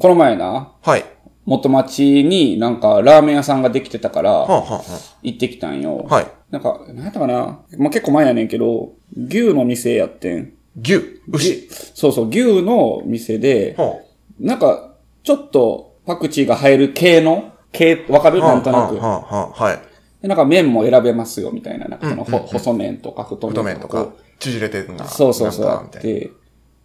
[0.00, 1.04] この前な、はい。
[1.44, 4.82] 元町になんかラーメン屋さんができてたから、はあ、は
[5.22, 6.06] 行ってきたんよ。
[6.08, 6.26] あ、はい。
[6.50, 10.54] なんか、なんやったかなまあ、結構前やねんけど、牛の店やってん。
[10.80, 11.68] 牛、牛。
[11.94, 14.00] そうそう、牛の店で、は
[14.38, 18.42] なんか、ちょっとパクチーが入る系の系、わかる？
[18.42, 18.96] あ、はあ、なんとなく。
[18.96, 19.78] はあ、はあ、はい。
[20.22, 21.88] でなんか麺も選べますよ、みたいな。
[21.88, 23.98] なんかその、ほ細麺とか太麺とか。
[23.98, 25.04] 太麺とか、縮れてるな。
[25.06, 26.32] そうそうそう、あなんかみいったて。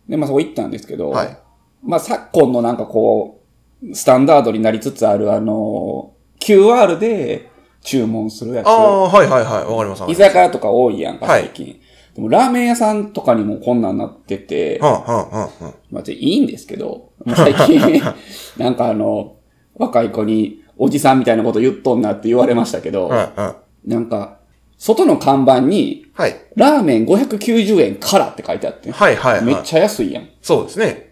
[0.09, 1.37] で、まあそこ行ったんですけど、はい
[1.85, 3.43] まあ昨今のなんかこ
[3.83, 7.49] う、スタンダードになりつつあるあの、QR で
[7.81, 8.67] 注文するやつ。
[8.67, 9.65] ああ、はいはいはい。
[9.65, 10.03] わかります。
[10.07, 11.79] 居酒屋とか多いやんか、はい最近。
[12.15, 18.01] でもラーメン屋さんとかにもこんなんなってて、はあ、はあ、はあ、はまあ、いいんですけど、最近、
[18.57, 19.35] なんかあの、
[19.75, 23.15] 若い子に、おじさんみたいなこと言っとんなって言われましたけど、あ。
[23.15, 23.89] はい、はい。
[23.89, 24.39] なんか、
[24.77, 26.35] 外の看板に、はい。
[26.55, 29.43] ラーメン590円からって書いてあって、はい、はい、はい。
[29.43, 30.29] めっちゃ安いやん。
[30.41, 31.04] そうですね。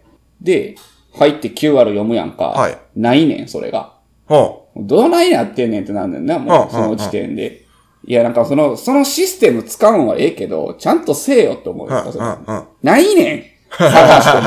[0.44, 0.76] で、
[1.18, 2.44] 入って QR 読むやんか。
[2.48, 3.94] はいないねん、それが。
[4.28, 7.64] はどないなってんねんってなんねんな、うんもう、その時点で。
[8.06, 11.98] いや、なんかその、そのシステム使うんはええけど、ちゃんとせえよって思うあ。
[12.04, 12.12] よ。
[12.14, 12.64] うん、うん、うん。
[12.82, 13.44] ないねん
[13.76, 14.42] 探しても。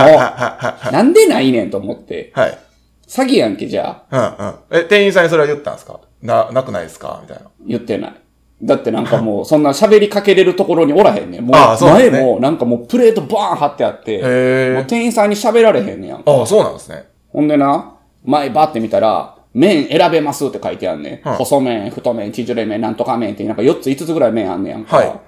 [0.92, 2.32] なんでないねんと思って。
[2.36, 2.58] はい。
[3.08, 4.38] 詐欺やんけ、じゃあ。
[4.70, 4.82] うん、うん。
[4.82, 6.00] え、店員さんにそれは言ったんですか？
[6.22, 7.20] な、なくないですか？
[7.22, 7.50] みたいな。
[7.66, 8.14] 言ってない。
[8.62, 11.46] だってなんかもう、そんな喋りかけれるところにおらへんねん。
[11.46, 14.74] もう、前も、なんかもうプレートバーン貼ってあって。
[14.74, 16.32] もう店員さんに喋られへんねんやんか。
[16.32, 17.08] ああ、そうなんですね。
[17.30, 21.30] ほんでな、前バーって見たら、麺選べますって書いてあんねん。
[21.30, 24.98] うん細麺、太麺、縮れ麺、なんとか麺ってなんか4つ5つぐらい麺あんねんやんか。
[24.98, 25.20] はい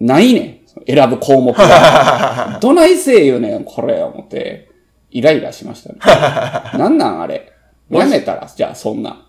[0.00, 0.58] ないねん。
[0.86, 2.58] 選ぶ項目が。
[2.62, 4.68] どないせえ言うねん、これ、思って。
[5.10, 5.98] イライラしましたね。
[6.78, 7.52] なんなんあれ。
[7.90, 9.24] やめたら、じゃあそんなん。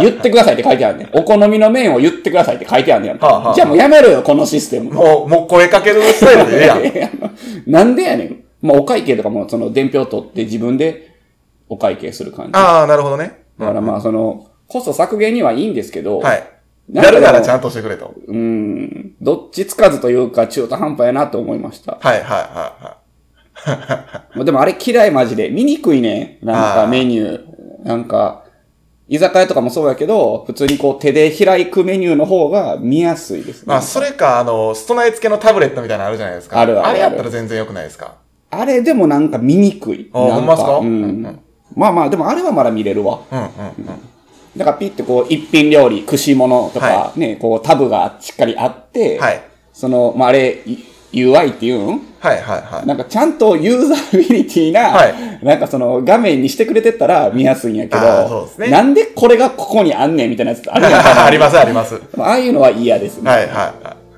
[0.00, 1.10] 言ってくださいって書いてあるねん。
[1.18, 3.26] お好みの麺を言ってくださいって書いてあるねんやんか。
[3.26, 4.92] はあはあじゃあもうやめろよ、このシステム。
[4.94, 7.12] もう、もう声かけるスタイルでええやん。
[7.70, 8.44] なんでやねん。
[8.62, 11.10] まあ、お会計とかも、その、伝票取って自分で
[11.68, 12.52] お会計する感じ。
[12.54, 13.42] ああ、なるほどね。
[13.58, 16.42] だからまあ、その、コスト削減にはいいんですけど、はい。
[16.88, 18.14] なんかでもやるならちゃんとしてくれと。
[18.26, 21.98] うーん、どっちつかずというか中途半端やなと思いました。
[22.00, 22.96] はい、はい、は
[24.34, 25.50] まあでもあれ嫌いマジで。
[25.50, 26.38] 見にくいね。
[26.42, 27.57] なんかあーメニュー。
[27.82, 28.44] なんか、
[29.08, 33.64] 居酒屋とかもそうやけど、普通にこう手で開くメニューの方が見やすいですね。
[33.64, 33.68] い。
[33.68, 36.60] まあ、それか、あの、ストナイ付けのタブレットみたいなのあるじゃないですか。
[36.60, 38.16] あるあるあるれやったら全然良くないですか？
[38.50, 40.10] あれでもなんか見にくい。
[40.12, 40.78] あほんまっすか？
[40.78, 41.40] ううんん。
[41.74, 43.20] まあまあ、でもあれはまだ見れるわ。
[43.30, 43.86] うん、うん、うん。
[44.56, 49.42] だからピッてこう、一品料理、串物とかは、ね、こうタブがしっかりあって、はい。
[49.72, 50.78] その、まああれ、い
[51.12, 52.86] UI っていうんはい、はい、はい。
[52.86, 61.94] なんかちゃんとユーザービリティな、はいなんかその画面にしてくれてったら見やすいんやけあーそうですど、ねなんでこれがここにあんねんみたいなやつあるやんか あります、あります。
[61.94, 63.30] はい、ああいうのは嫌ですね。
[63.30, 63.74] はい、は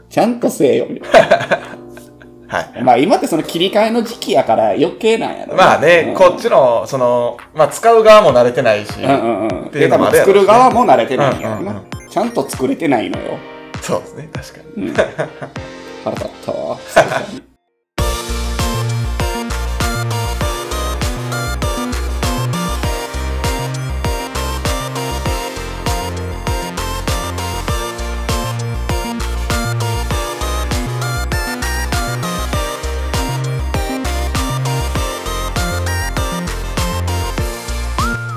[0.08, 0.12] い。
[0.12, 0.86] ちゃんとせえよ。
[0.88, 1.22] みたい
[2.48, 2.78] はい。
[2.78, 9.70] なまあ今ってその切り替えの時期やから余計なんやろなまあね、こっちの、その、まあ、使う側も慣れてないし、うんうんうん。
[9.70, 11.82] で、多分作る側も慣れてないんやろうんうんな。
[12.08, 13.36] ちゃんと作れてないのよ。
[13.82, 14.90] そうですね、確かに。
[14.92, 15.22] 腹立
[16.26, 16.78] ったわ。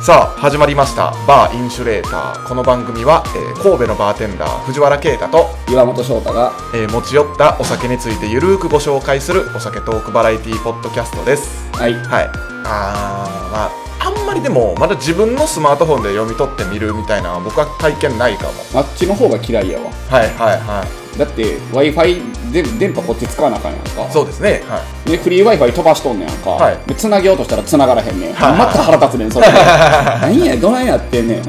[0.05, 1.11] さあ、始まりました。
[1.25, 2.47] バーインシュレーター。
[2.47, 11.71] この番組は、えー神戸のバーテンダー、藤原啓太と、岩本翔太が、えー持ち寄ったお酒についてゆるーくご紹介するお酒トークバラエティポッドキャストです。
[11.71, 11.93] はい。
[11.93, 12.29] はい。
[12.65, 13.71] あー、まあ、
[14.09, 18.51] あんまりでも、まだ自分のスマートフォンで読み取ってみるみたいな僕は体験ないかも。
[18.81, 19.85] あっちの方が嫌いやわ。
[20.09, 21.02] はいはいはい。
[21.17, 24.09] だって Wi-Fi で電波こっち使わなあかんやんか。
[24.11, 24.63] そうですね。
[24.67, 25.11] はい。
[25.11, 26.51] で、フリー Wi-Fi 飛ばしとんねやんか。
[26.51, 28.33] はいで、繋げようとしたら繋がらへんねん。
[28.33, 29.47] はいまた腹立つねん、それ。
[30.21, 31.43] 何や、どないやってんねん。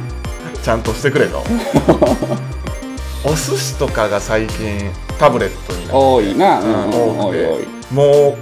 [0.62, 1.42] ちゃんとしてくれと。
[3.24, 6.60] お寿司とかが最近タブレットになって多いな。
[6.60, 7.94] うん、多くてい。
[7.94, 8.36] も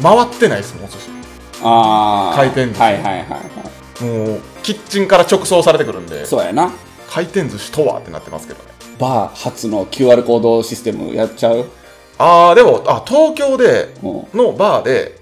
[0.00, 1.10] う回ってないですもんお寿司
[1.64, 2.36] ああ。
[2.36, 3.24] 回転寿司はいはいはいは
[4.00, 4.04] い。
[4.04, 6.70] もうキッチンから直送されてくるんでそうやな。
[7.10, 8.71] 回転寿司とはってなってますけどね
[9.02, 11.66] バー初の QR コードシステムやっちゃう？
[12.18, 14.38] ああでもあ東京でうん。
[14.38, 15.20] のバーで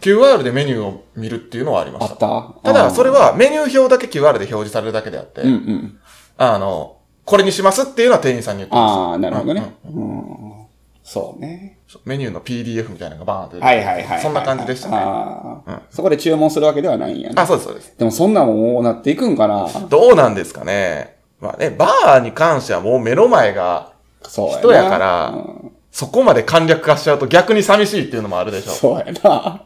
[0.00, 2.60] QR でメニューを見るっていうのはありまあしたった？
[2.62, 5.98] ただそれは、はメニュー表だけ QR で表示されるだけであって、うんうん。
[6.38, 9.74] あのこれにしますっていうのは店員さんに言ってますああ、なるほどね。
[9.84, 10.66] うん。
[11.02, 11.80] そうね。
[12.04, 14.22] メニューの PDF みたいなのがバーンって出てはいはいはいはい。
[14.22, 17.34] そんな感じでしたねそこで注文するわけではないんやね。
[17.36, 21.15] あそうですそうですでもそんなんももうなっていくんかなどうなんですかね。
[21.46, 24.58] まあね、バーに関してはもう目の前がそうやな。
[24.60, 28.72] 人やからうんそこまで簡略化しちゃうと逆に寂しいっていうのもあるでしょ。
[28.72, 29.62] そうやな。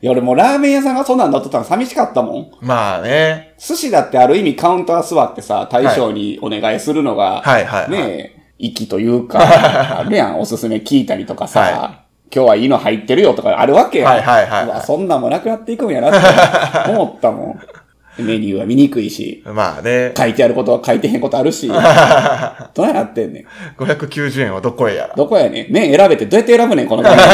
[0.00, 2.52] いや、俺もうラーメン屋さんがそんなんだっとったの寂しかったもん。
[2.60, 3.56] まあね。
[3.58, 9.40] 寿司だってある意味カウンター座ってさ、大将にお願いするのが、はいはいはいねえ、粋というか、
[9.98, 12.00] あるやん、おすすめ聞いたりとかさ、は
[12.32, 14.12] 今日はいいの入ってるよとかあるわけやん。
[14.12, 17.60] はいはいはいうわそんなんもなくなっていくんやなって思ったもん。
[18.18, 20.12] メニューは見にくいし、まあね。
[20.16, 23.44] 書いてあることは書いてへんことあるし、 どうやってんねん。
[23.82, 25.14] 590円はどこへやら。
[25.14, 25.66] どこやねん。
[25.72, 27.24] 麺選べてどうやって選ぶねん、この画面で。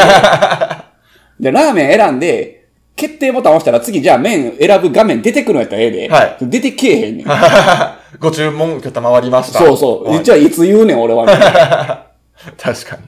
[1.51, 2.63] で、ラーメン選んで、
[2.95, 6.09] 決定ボタン押したら次じゃあ麺選ぶ画面出てくるんやったらええで。
[6.09, 7.27] はい出てけえへんねん。
[8.19, 9.59] ご注文受けたまわりました。
[9.59, 10.09] そうそう。
[10.09, 11.25] はいじゃあいつ言うねん、俺は。
[12.57, 13.03] 確かに。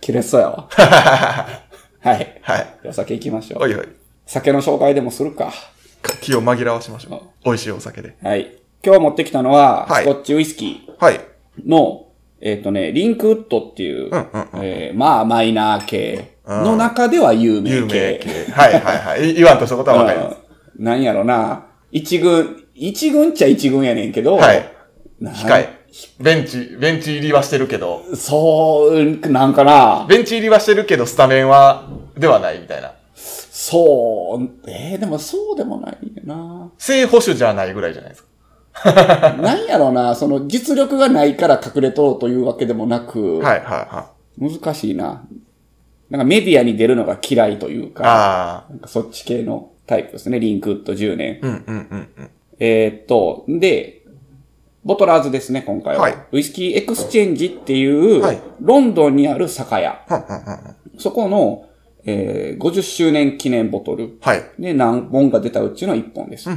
[0.00, 0.68] 切れそうやわ。
[0.70, 2.38] はい。
[2.42, 2.66] はい。
[2.84, 3.62] お酒行きましょう。
[3.62, 3.88] おいおい。
[4.26, 5.52] 酒の紹介でもするか。
[6.20, 7.44] 気を紛らわしましょう。
[7.44, 8.16] 美味しいお酒で。
[8.22, 8.58] はい。
[8.84, 11.14] 今日持ってきたのは、はいスコッチウイスキはい。
[11.14, 12.08] ーの、
[12.40, 17.76] えっ、とね、リンクウッドっていう、うんうんえーまあマイナー系の中では有名系。
[17.76, 18.52] 有名系。
[18.52, 19.30] はいはいはい。
[19.30, 20.36] い 言わんとしたことはわかります。
[20.38, 20.44] うん
[20.76, 21.66] なんやろな。
[21.92, 24.68] 一軍、一軍っちゃ一軍やねんけど、はい。
[25.20, 25.84] な控え。
[26.18, 30.04] ベンチ、ベンチ入りはしてるけど、そう、なんかな。
[30.08, 32.92] ベンチ入りはしてるけど、スタメンは、ではないみたいな。
[33.56, 36.72] そう、えー、でもそうでもないな。
[36.76, 38.28] 正捕手じゃないぐらいじゃないですか。
[39.40, 45.24] なんやろな、その実力がないから隠れとろうというわけでもなく、はいはいは難しいな。
[46.10, 47.90] なんかメディアに出るのが嫌いというい。
[47.92, 51.38] か、あなんかそっち系のタイプですね、リンクウッド10年。
[51.40, 51.46] あ。
[51.46, 52.30] うんうんうんうん。
[52.58, 54.02] えーっと、で、
[54.84, 56.02] ボトラーズですね、今回は。
[56.02, 60.02] はいウイスキーエクスチェンジっていう、はいロンドンにある酒屋。
[60.08, 61.66] はんはんはそこの、
[62.04, 64.18] えー50周年記念ボトル。
[64.20, 64.42] はい。
[64.58, 66.48] で、何本が出たうちの1本です。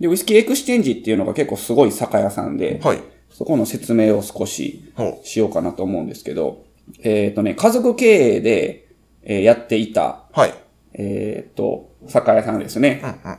[0.00, 3.02] で、ウイスキーエクスチェンジっていうのが結構すごい酒屋さんで、はい。
[3.30, 6.64] そこの説明を少しほしようかなと思うんですけど、
[7.02, 8.06] えっ、とね、家族経
[8.36, 8.88] 営で、
[9.22, 10.40] えーやっていた、う。
[10.40, 10.54] はい。
[10.94, 13.00] えっ、と、酒屋さんですね。
[13.02, 13.38] うんうん。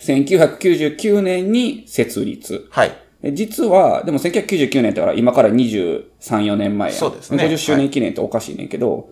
[0.00, 2.68] 1999年に設立。
[2.70, 2.92] はい。
[3.22, 9.10] え実は、でも1999年だから今から23、4年前やんそうですね50周年記念っておかしいねんけど、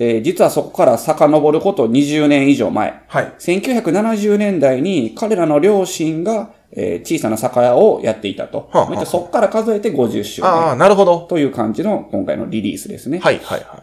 [0.00, 3.02] えー実はそこから遡ること20年以上前。
[3.08, 3.32] はい。
[3.38, 8.68] 1970年代に彼らの両親が、えー小さな酒屋をやっていたと。
[8.72, 11.20] はあはあまあそこから数えて50周あ年あ、なるほど。
[11.28, 13.18] という感じの今回のリリースですね。
[13.18, 13.82] はいはいは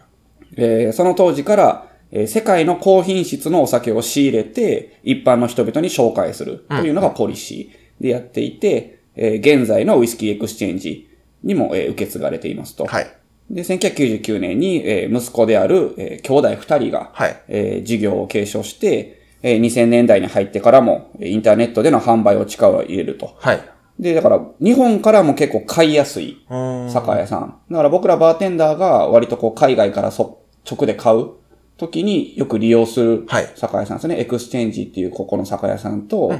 [0.56, 11.08] えーその当時から、えー世界の高品質のお酒を仕入れて、一般の人々に紹介するというのがポリシーでやっていて、えー現在のウイスキーエクスチェンジ
[11.42, 12.84] にも、えー受け継がれていますと。
[12.84, 12.86] い。
[12.88, 13.06] はい。
[13.50, 23.34] で、1999年に、えー息子である、えー兄弟二人が、はいえー事業を継承して、えー2000年代に入ってからも、えーインターネットでの販売を力を入れると。
[23.38, 23.60] はい。
[23.98, 26.56] で、だから、日本からも結構買いやすいう
[26.86, 26.90] ん。
[26.90, 27.58] 酒屋さん。
[27.70, 31.30] だから僕らバーテンダーが割とこう海外からそ直で買う
[31.78, 34.18] 時によく利用するはい酒屋さんですね。
[34.20, 36.32] エクスチェンジっていうここの酒屋さんと、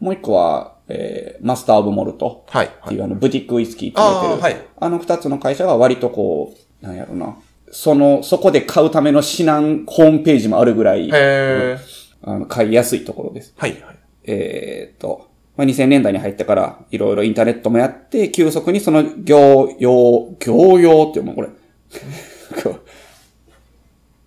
[0.00, 2.66] もう一個は、えーマスターオブモルトはい。
[2.66, 4.42] っていうあのブティックウイスキーって言われてる。
[4.42, 7.36] はいあの二つの会社は割とこう、なんやろな。
[7.70, 11.78] その、そこで買うための指南ホームページもあるぐらい、へえ。
[12.22, 13.54] あの買いやすいところです。
[13.56, 13.98] はいはい。
[14.24, 21.48] えーっと、まあ、2000年代に入ってから、いろいろインターネットもやって、急速にその業用、業用っていうもうこれ。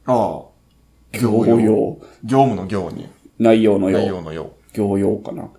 [0.06, 1.18] ああ。
[1.18, 1.98] 業用。
[2.24, 3.08] 業務の業に。
[3.40, 4.16] 内容の内用。
[4.18, 4.52] 容の用。
[4.74, 5.50] 業用かな。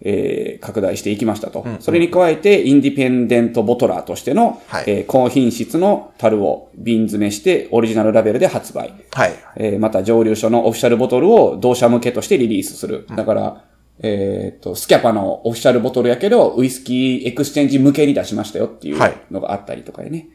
[0.00, 1.64] えー拡大していきましたと。
[1.80, 8.92] それに加えて、インディペンデントボトラーとしての、はいえー高品質の樽を瓶詰めして、オリジナルラベルで発売。
[9.12, 9.32] はい。
[9.56, 13.06] えーまた蒸留所のオフィシャルボトルを同社向けとしてリリースする。
[13.16, 13.64] だから、
[14.02, 20.28] えっと、スキャパのオフィシャルボトルやけど、ウイスキーエクスチェンジ向けに出しましたよっていうはいのがあったりとかでね。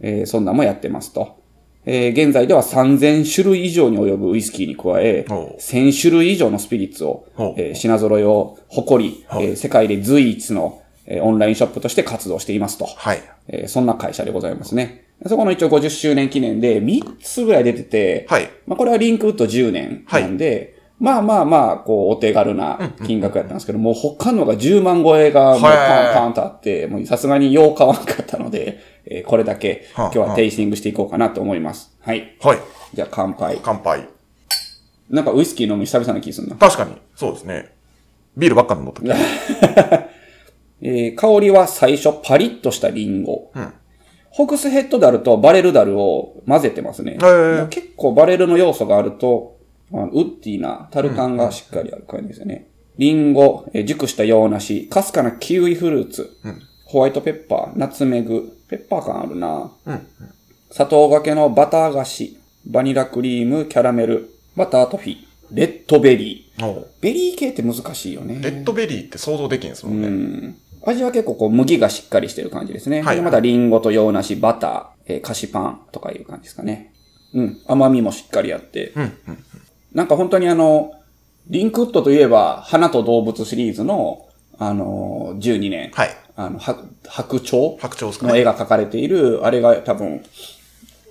[0.00, 1.41] えーそんなんもやってますと。
[1.84, 12.86] えー現在では3000種類以上に及ぶウイスキーに加え、おう1000種類以上のスピリッツをえー品揃えを誇り、えー世界で随一の、えーオンラインショップとして活動していますと。
[12.86, 13.22] はい。
[13.48, 15.06] えーそんな会社でございますね。
[15.26, 18.50] そこの一応50周年記念で3つぐらい出てて、はい。
[18.66, 25.68] まあこれはリンクウッド10年なんで、まあまあまあ、こう、お手軽な金額やったんですけど、もう他のが10万超えがもうパ
[26.12, 28.78] ンパンとあって、もうさすがによう買わんかったので、
[29.14, 31.96] えーこれだけはあ今日はテイスティングしていこうかなと思います。
[32.00, 32.36] はい。
[32.40, 32.58] はい。
[32.94, 33.58] じゃあ乾杯。
[33.62, 34.08] 乾杯。
[35.10, 36.56] なんかウイスキー飲む久々な気するな。
[36.56, 36.92] 確かに。
[37.14, 37.74] そうですね。
[38.36, 39.14] ビールばっか飲んどったけど。
[40.84, 43.50] えー香りは最初パリッとしたリンゴ。
[43.56, 43.72] ん
[44.30, 47.18] ホクスヘッドダルとバレルダルを混ぜてますね。
[47.64, 49.58] ー結構バレルの要素があると、
[49.92, 52.66] あのウッディなタル感がしっかりある感じですよね。
[52.96, 56.30] リンゴ、えー熟した洋梨、かすかなキウイフルーツ、
[56.86, 59.70] ホワイトペッパー、ナツメグ、ペッパー感あるな、
[60.70, 65.16] 砂糖がけのバター菓子、バニラクリーム、キャラメル、バタートフィー、
[65.50, 66.84] レッドベリー。
[67.02, 68.38] ベリー系って難しいよね。
[68.40, 70.08] レッドベリーって想像できんですもんうね。
[70.08, 70.56] ん。
[70.86, 73.02] 味は結構こう麦がしっかりしてる感じですね。
[73.02, 76.94] はいでまたリンゴと洋梨、バター、えー菓子パンとかいう感じですかね。
[77.34, 77.60] うん。
[77.66, 78.94] 甘みもしっかりあって。
[78.96, 79.44] うん、うん。
[79.92, 80.92] なんか本当にあの、
[81.48, 84.26] リンクウッドといえば、花と動物シリーズの、
[84.58, 85.90] あのー、12年。
[85.92, 86.10] はい。
[86.46, 87.78] あの、白白鳥？
[87.78, 88.32] 白鳥ですかね。
[88.32, 90.24] の絵が描かれている、あれが多分、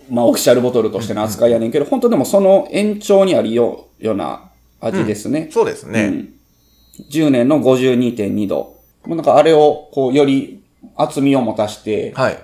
[0.09, 5.49] まあ、オフィシャルボトルとしての扱いやねんけど、本当でもその延長にあるようような味ですね。
[5.51, 6.03] そうですね。
[6.05, 6.33] うん
[7.09, 8.81] 10年の52.2度。
[9.05, 10.61] もうなんかあれを、こう、より
[10.95, 12.37] 厚みを持たして、はい。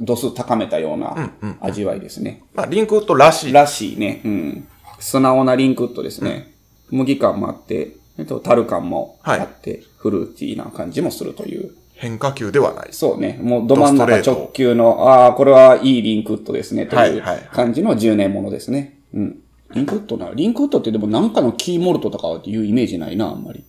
[0.00, 2.42] 度数高めたよううんなうん味わいですね。
[2.54, 3.52] まあ、リンクウッドらしい。
[3.52, 4.22] らしいね。
[4.24, 4.68] うん。
[4.98, 6.54] 素直なリンクウッドですね。
[6.90, 11.74] 麦感もあって、えっと、タル感もあって、フルーティーな感じもするという。
[12.00, 12.88] 変化球ではない。
[12.92, 13.38] そうね。
[13.42, 18.98] もうど真ん中直球の、ああ、これはいいリンクウッドですね、とはいいう感じの10年ものですね。
[19.12, 19.38] うん。
[19.74, 23.64] リンクウッドな、リンクウッドってでもなんかのキーモルトとかっていうイメージないな、あんまり。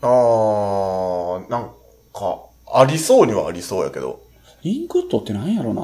[0.00, 1.70] あー、なん
[2.14, 2.40] か、
[2.72, 4.20] ありそうにはありそうやけど。
[4.62, 5.82] リンクウッドってなんやろな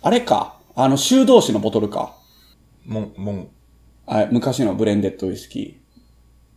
[0.00, 0.56] あれか。
[0.74, 2.14] あの、修道士のボトルか。
[2.86, 3.48] モン、モン、
[4.06, 5.80] あ昔のブレンデッドウイスキ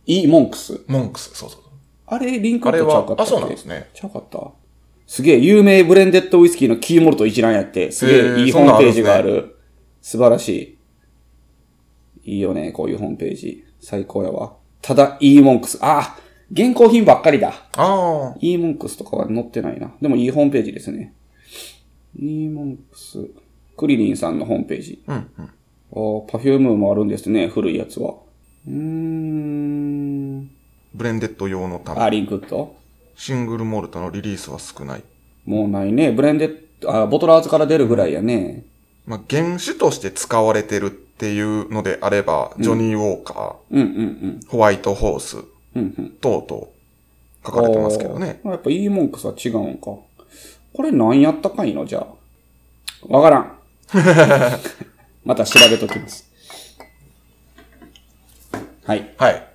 [0.06, 0.22] ー。
[0.22, 0.80] イーモンクス。
[0.86, 1.63] モンクス、そうそう。
[2.06, 3.88] あれ、リンクウあれッドちゃうかっ、たはあ、そうなんですね。
[3.94, 4.52] ちゃうかった？
[5.06, 9.56] すげえ、有名ブレンデッドウイスキーのキーモルト一覧やって、すげえいいホームページがある。
[10.00, 10.78] 素晴らし
[12.24, 12.32] い。
[12.32, 13.64] いいよね、こういうホームページ。
[13.80, 14.56] 最高やわ。
[14.80, 15.78] ただ、イーモンクス。
[15.82, 16.16] あ
[16.52, 17.54] 現行品ばっかりだ。
[17.76, 19.94] あイーモンクスとかは載ってないな。
[20.00, 21.14] でもいいホームページですね。
[22.18, 23.18] イーモンクス。
[23.76, 25.02] クリリンさんのホームページ。
[25.06, 25.12] ー。
[25.12, 25.44] うん、うん。
[25.44, 28.14] あーパフュームもあるんですね、古いやつは。
[28.66, 30.50] うーん。
[30.94, 32.12] ブレンデッド用のたあ、め。
[32.12, 32.76] リンクウッド
[33.16, 35.02] シングルモルトのリリースは少ない。
[35.44, 36.12] もうないね。
[36.12, 38.64] ブレンデッド、あ、ボトラーズから出るぐらいやね。
[39.06, 44.40] まあ、原種として使われてるっていうのであれば、ジョニー・ウォーカうんうんうん。
[44.42, 45.40] ー、ホワイトホース、う
[45.80, 46.10] んうん。
[46.20, 46.66] 等々
[47.44, 48.40] 書かれてますけどね。
[48.44, 49.86] あーやっぱイーモンクスは違うんか。
[49.86, 51.84] これ何やったかいの？
[51.86, 53.06] じゃあ。
[53.08, 53.58] わからん。
[55.24, 56.30] また調べときます。
[58.84, 59.14] はい。
[59.18, 59.46] はい。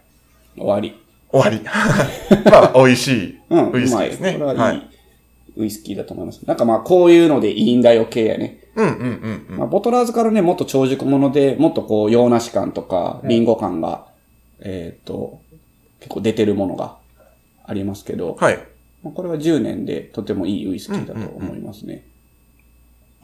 [0.56, 1.09] 終わり。
[1.32, 1.62] 終わり。
[2.50, 3.72] まあ、美味しいうん。
[3.72, 4.34] ウイスキーですね。
[4.34, 4.82] これははいい。
[5.58, 6.42] ウイスキーだと思います。
[6.46, 8.60] なんかまあこういうのでいいんだよ系やね。
[8.76, 9.58] うんうんうんうん。
[9.58, 14.06] まあ、ボトラーズからね、もっと長熟もので、もっとこう、洋梨感とか、リンゴ感が、
[14.62, 15.42] えっ、と、
[16.00, 16.98] 結構出てるものが
[17.66, 18.60] ありますけど、はい。
[19.04, 22.06] まあ、これは10年でとてもいいウイスキーだと思いますね。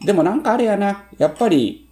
[0.04, 1.88] でもなんかあれやな、やっぱり、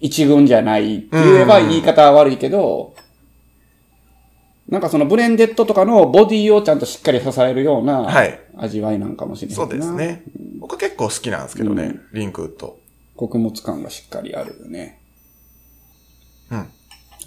[0.00, 2.94] 一軍じゃないって言えば言い方は悪いけど、
[4.70, 9.64] なんかそのブレンデッドとかのボディをちゃんとしっかり支えるようなはい味わいなんかもしれないな。
[9.64, 10.22] そうですね。
[10.58, 12.78] 僕結構好きなんですけどね、リンクウッド。
[13.16, 15.00] 穀物感がしっかりあるよね。
[16.50, 16.68] うん。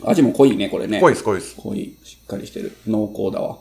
[0.06, 1.00] 味も濃いね、これね。
[1.00, 1.56] 濃いです、濃いです。
[1.56, 2.76] 濃い、しっかりしてる。
[2.88, 3.58] 濃厚だわ。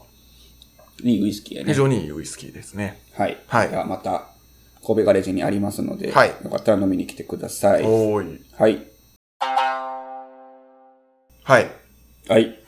[1.03, 1.77] いいウイスキーやね非。
[1.77, 2.99] 常にいいウイスキーですね。
[3.15, 3.37] はい。
[3.47, 4.29] はいではまた、
[4.85, 7.83] 神戸ガレージにありますので、はいよかったら飲みに来てください。
[7.85, 8.41] おーい。
[8.59, 8.87] はい。
[11.45, 11.71] はい。
[12.29, 12.62] はい。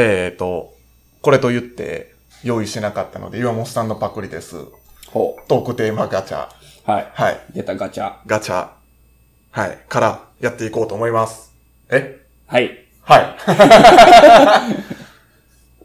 [0.00, 0.74] えーと、
[1.22, 2.14] これと言って
[2.44, 4.64] 用意してなかったので、岩本さんのパクリです。
[5.08, 6.46] ほトークテーマガチャ。
[6.46, 6.50] う。
[6.88, 7.10] はい。
[7.12, 7.40] はい。
[7.52, 8.14] 出たガチャ。
[8.24, 8.68] ガチャ。
[9.50, 9.78] はい。
[9.88, 11.52] からやっていこうと思います。
[11.90, 12.24] え？
[12.46, 12.86] はい。
[13.02, 13.36] はい。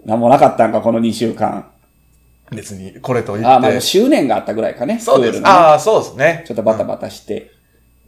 [0.07, 1.71] なんもなかったんか、この2週間。
[2.51, 3.69] 別に、これと言あ、って。
[3.71, 4.99] まあ、周年があったぐらいかね。
[4.99, 5.39] そうです。
[5.39, 6.43] ねああ、そうですね。
[6.45, 7.49] ちょっとバタバタして。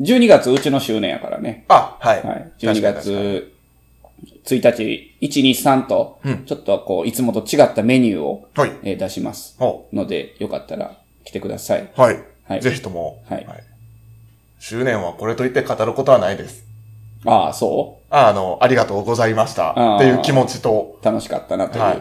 [0.02, 1.66] 12月、うちの周年やからね。
[1.68, 2.22] あ、はい。
[2.22, 2.52] はい。
[2.60, 3.55] 12確かに確かに月
[4.46, 8.72] 1日、1、2、3とうん、ちょっとこう、いつもと違ったメニューを、はい。
[8.84, 9.56] えー出します。
[9.60, 11.82] ほので、よかったら来てください。
[11.82, 12.02] う。
[12.02, 12.24] はい。
[12.48, 13.24] はいぜひとも。
[13.30, 13.46] はい
[14.60, 16.66] 周年はこれと言って語ることはないです。
[17.26, 19.72] ああ、そああの、ありがとうございました。
[19.98, 21.84] っていう気持ちと、う楽しかったなという。
[21.84, 22.00] はい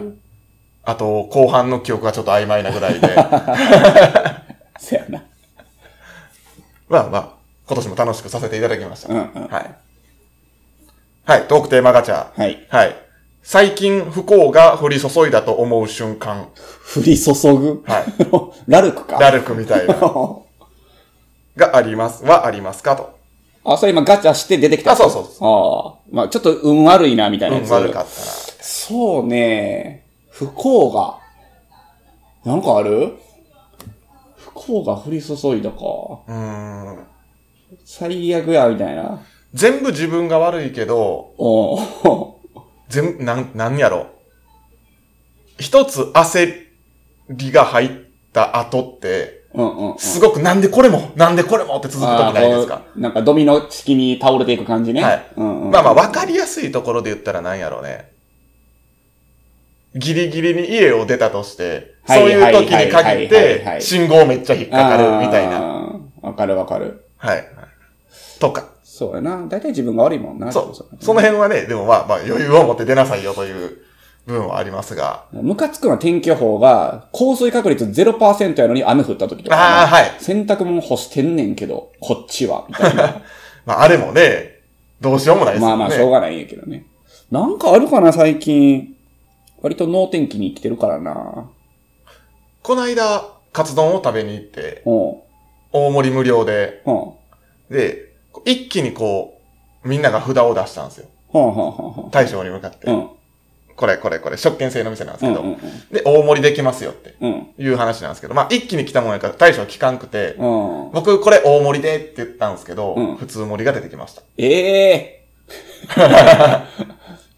[0.87, 3.09] あと、後半の記憶がちょっと曖昧なぐらいで。
[4.79, 5.25] せやな。
[6.89, 7.29] まあまあ、
[7.67, 9.15] 今年も楽しくさせていただきました。
[9.15, 9.75] うんうんはい。
[11.25, 12.39] はい、トークテーマガチャ。
[12.39, 12.67] はい。
[12.69, 12.97] はい。
[13.43, 16.49] 最近不幸が降り注いだと思う瞬間。
[16.97, 17.83] 降り注ぐ？
[17.87, 18.05] はい。
[18.71, 19.19] ラルクか。
[19.19, 19.95] ラルクみたいな。
[21.57, 22.25] があります。
[22.25, 23.11] はありますかと。
[23.65, 26.01] あ、それ今ガチャして出てきたあそうそうああ。
[26.11, 27.71] まあちょっと運悪いな、みたいなやつ。
[27.71, 28.11] 運悪かった
[28.63, 30.05] そうね。
[30.31, 31.19] 不幸が。
[32.45, 33.13] なんかある？
[34.37, 35.77] 不幸が降り注いだか。
[36.29, 36.35] な。
[36.35, 37.07] うーん。
[37.87, 39.21] 最悪や、みたいな。
[39.55, 41.79] 全部自分が悪いけど、おう
[42.89, 44.09] 全、なん、なんやろ。
[45.59, 46.53] 一つ焦
[47.31, 47.91] りが入っ
[48.33, 49.99] た後って、うんうんうん。
[49.99, 52.83] すごくなんでこれも、なんでこれもって続く時ないですか。
[52.97, 55.03] なんかドミノ式に倒れていく感じね。
[55.03, 58.13] はいうんうん、まあまあ、わかりやすいところで言ったら何やろうね。
[59.95, 65.61] ギリギリに家を出たとして、はいそういう時に限って、い信号めっちゃ引っかかるみたいな。
[65.61, 66.01] な。
[66.23, 67.05] わかるわかる。
[67.17, 67.49] はい。
[68.41, 68.74] とか。
[68.97, 69.45] そうやな。
[69.49, 70.53] 大体自分が悪いもんな。
[70.53, 70.73] そう。
[70.73, 73.79] そその辺はね、でもまあまあ余裕を持って出なさいよという
[74.25, 75.25] 部分はありますが。
[75.33, 80.13] ムカつくのは天気予報が、降水確率0%やのに雨降った時とか、ああ、はい。
[80.21, 83.21] 洗濯物干してんねんけど、こっちは、みたいな。
[83.67, 84.61] まああれもね、
[85.01, 85.77] どうしようもないですよね。
[85.77, 86.87] まあまあ、しょうがないんやけどね。
[87.33, 88.95] なんかあるかな、最近。
[89.61, 91.51] 割と能天気に生きてるからな。
[92.63, 95.15] この間、カツ丼を食べに行って、うん。
[95.73, 97.77] 大盛り無料で、うん。
[97.77, 98.14] で、
[98.45, 99.41] 一気にこ
[99.85, 101.09] う、みんなが札を出したんですよ。
[102.11, 102.91] 大将に向かって。
[102.91, 103.09] うん。
[103.77, 105.41] これこれこれ、食券制の店なんですけど。
[105.41, 105.59] うんうん
[105.91, 107.47] で、大盛りできますよってうん。
[107.59, 110.85] いう話なんですけど、まあ一気に来たもんやから大将は聞かんくて、うん。
[110.87, 110.93] うん。
[110.93, 114.23] 僕これ大盛りでって言ったんですけど、うん普通盛りが出てきました。
[114.39, 115.25] ええ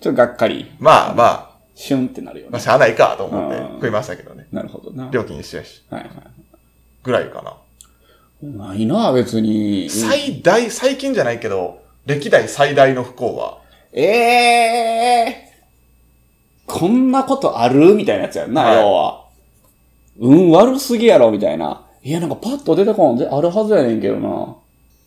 [0.01, 0.71] ちょっとがっかり。
[0.79, 2.65] まあまあ、シュンってなるよまあね。
[2.65, 4.47] しゃあないかと思ってうん食いましたけどね。
[4.53, 5.05] なるほどな。
[5.05, 5.83] はい料金一緒やし。
[5.91, 6.11] はい。
[7.03, 7.55] ぐらいかな。
[8.43, 9.89] ないな、別に。
[9.89, 13.59] 最大、最近じゃないけど、歴代最大の不幸は、
[13.93, 15.53] ええ
[16.67, 19.27] こんなことあるみたいなやつやんな、はい要は。
[20.19, 21.87] 運悪すぎやろ、みたいな。
[22.03, 24.57] いや、なんかパッと出てこんで、あるはずやねんけどな。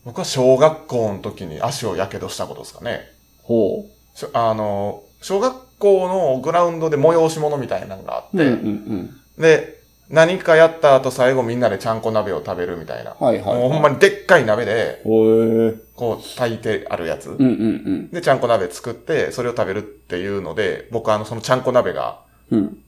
[0.04, 3.00] 僕は小学校の時に足を火傷したことですかね。
[3.42, 8.40] ほしょあの、小学校のグラウンドで催し物みたいなのがあって、う。
[8.40, 9.79] うんうんで、
[10.10, 13.14] 何かやった後最後みんなでちゃんこ鍋を食べるみたいな。
[13.18, 15.02] はいはいはいもうほんまにでっかい鍋で。
[15.04, 17.30] こう炊いてあるやつ。
[17.30, 18.10] うんうんうん。
[18.10, 22.78] で、ちゃんこ鍋作って、それを食べるっていうので、僕はあの、そのちゃんこ鍋がうん。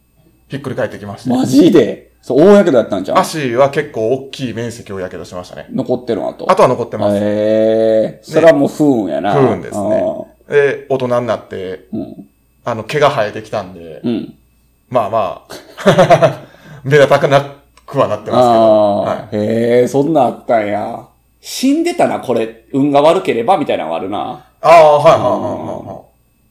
[0.48, 1.30] ひっくり返ってきまして。
[1.30, 2.10] マジで？
[2.22, 5.66] そう、大やけどやったんじゃん足は結構大きい面積をやけどしましたね。
[5.70, 6.50] 残ってるのあと？
[6.50, 7.16] あとは残ってます。
[7.20, 9.34] ええそれはもう不運やな。
[9.34, 10.04] 不運ですね
[10.48, 12.28] で、大人になって、うん。
[12.64, 14.34] あの、毛が生えてきたんで、うん。
[14.88, 16.46] まあまあ、
[16.84, 17.40] 目立たくな
[17.86, 18.38] くはなってますけど。
[18.38, 21.06] ああ、はへえ、そんなんあったんや。
[21.40, 24.18] 死んでたな、これ、運が悪ければ、みたいなのがあるな。
[24.18, 24.20] い、
[24.62, 25.22] ああ、はいはい
[25.88, 26.02] は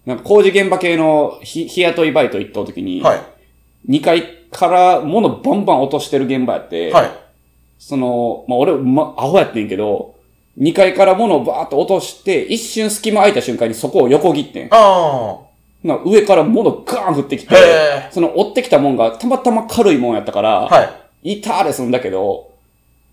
[0.05, 3.15] なんか工事現場系の日日雇いバイト行った時に、いはい。
[3.17, 3.25] はい。
[3.89, 7.11] 2階から物バンバン落としてる現場やって、はい。
[7.79, 10.15] その、まあ、俺、ま、アホやってんけど、
[10.59, 14.67] 2階から物をバーッと落として、一瞬隙間空いた瞬間にそこを横切ってん。
[14.71, 15.39] あ
[15.83, 17.55] な上から物ガーン降ってきて
[18.11, 20.83] その追ってきたもんがたまたま軽いもんやったから、あ、は
[21.23, 21.33] い。
[21.37, 22.51] いたーですんだけど、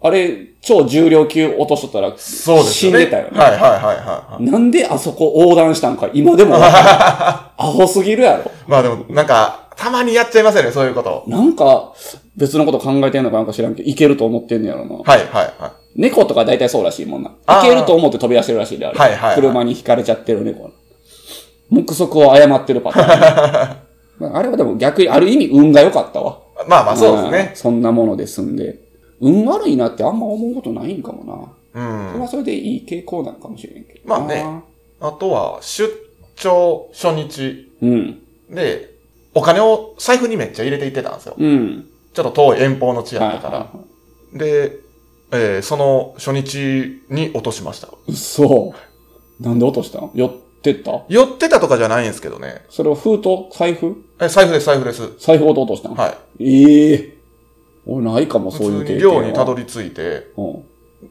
[0.00, 2.90] あれ、超重量級落としとったら、そうですね。
[2.90, 3.38] んでたよね。
[3.38, 4.44] はいはいはいはいはい。
[4.44, 6.83] なんであそこ横断したんか、今でもわかんない。
[7.59, 8.50] アホすぎるやろ。
[8.66, 11.24] まあでも、なんか、たまにやっちゃいますよね、そういうこと。
[11.26, 11.92] なんか、
[12.37, 14.96] 別のこと考えてんのかなんか知らんけど、いけると思ってんねやろな。
[14.96, 15.28] はいはい
[15.59, 15.70] はい。
[15.96, 17.31] 猫とか大体そうらしいもんな。
[17.31, 18.98] いけると思って飛び出してるらしいで、あれ。
[18.98, 20.70] はいはいはい車に引かれちゃってる猫。
[21.70, 23.76] 目測を誤ってるパターン。
[24.31, 26.40] まああれはでも逆に、ある意味運が良かったわ。
[26.66, 27.57] まあまあそうですねん。
[27.57, 28.78] そんなもので済んで。
[29.20, 31.81] 運悪いなってあんま思うことないんかもな。
[31.83, 32.20] うんそれ。
[32.20, 34.00] はそれでいい傾向なのかもしれんけど。
[34.04, 34.44] まあね。
[35.00, 35.92] あとは、出
[36.37, 38.18] 張初日うん。
[38.50, 38.90] で、
[39.35, 41.35] お金を財布にめっちゃ入れていってたんですよ。
[41.38, 41.87] うん。
[42.12, 44.38] ちょっと遠い遠方の地やはいったから。
[44.38, 44.72] で、
[45.31, 47.88] えーその初日に落としました。
[48.09, 48.72] 嘘。
[49.40, 50.11] なんで落としたん？
[50.14, 51.05] 寄ってった？
[51.09, 52.64] 寄ってたとかじゃないんですけどね。
[52.68, 53.57] それを封筒？
[53.57, 53.97] 財布？
[54.21, 55.16] え、財布です、財布です。
[55.18, 56.44] 財布ごと落としたんはい。
[56.44, 57.18] ええ
[57.87, 59.23] 俺ないかも、そういう普通に経験は。
[59.23, 60.64] 寮にたどり着いて、うん。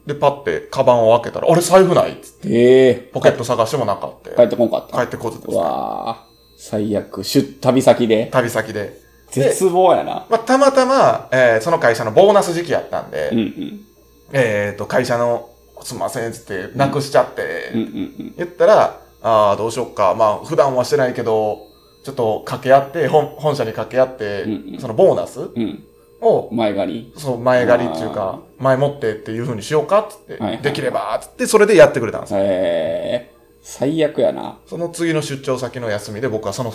[0.06, 2.50] で、パってカバンを開けたら、あれ財布ないっつって。
[2.50, 4.32] ええポケット探してもなかった。
[4.32, 4.98] 帰ってこんかった。
[4.98, 5.58] 帰ってこずですう。
[5.58, 7.24] わあ最悪。
[7.24, 8.30] 出、旅先で。
[8.32, 9.00] 旅先で。
[9.32, 10.26] 絶望やな。
[10.30, 13.86] まあ、たまたま、えーその会社のボーナス時期やったんで、うんうん。
[14.34, 15.50] えっ、と、会社の、
[15.84, 17.90] すんません、つって、なくしちゃって、うんうんう
[18.24, 18.34] ん。
[18.38, 20.16] 言ったら、ああ、どうしよっか。
[20.18, 21.68] まあ、普段はしてないけど、
[22.04, 25.84] ちょっと掛け合って、本本社に掛け合って、うんうんそのボーナスうん。
[26.22, 27.14] を、前借り。
[27.18, 32.40] そう、前借りっていうか、前もってっていう風にしようかっつって、はいはいできればっつって、それでやってくれたんですよ。
[32.42, 34.58] ええ最悪やな。
[34.68, 36.72] その次の出張先の休みで僕はその